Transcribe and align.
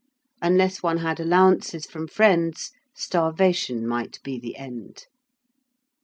Unless 0.41 0.81
one 0.81 0.97
had 0.97 1.19
allowances 1.19 1.85
from 1.85 2.07
friends, 2.07 2.71
starvation 2.95 3.85
might 3.87 4.17
be 4.23 4.39
the 4.39 4.55
end. 4.57 5.05